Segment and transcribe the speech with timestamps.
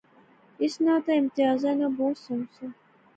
[0.63, 2.65] اس ناں تہ امتیاز ناں بہوں سنگ سا